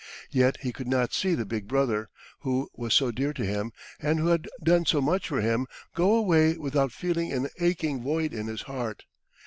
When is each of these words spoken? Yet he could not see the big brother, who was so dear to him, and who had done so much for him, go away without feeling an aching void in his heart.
Yet 0.31 0.57
he 0.61 0.73
could 0.73 0.87
not 0.87 1.13
see 1.13 1.35
the 1.35 1.45
big 1.45 1.67
brother, 1.67 2.09
who 2.39 2.71
was 2.73 2.91
so 2.95 3.11
dear 3.11 3.33
to 3.33 3.45
him, 3.45 3.71
and 3.99 4.17
who 4.17 4.29
had 4.29 4.47
done 4.63 4.87
so 4.87 4.99
much 4.99 5.27
for 5.27 5.41
him, 5.41 5.67
go 5.93 6.15
away 6.15 6.57
without 6.57 6.91
feeling 6.91 7.31
an 7.31 7.49
aching 7.59 8.01
void 8.01 8.33
in 8.33 8.47
his 8.47 8.63
heart. 8.63 9.03